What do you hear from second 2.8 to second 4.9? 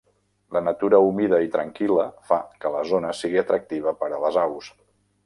zona sigui atractiva per a les aus.